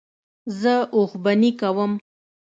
[0.59, 1.91] زه اوښبهني کوم.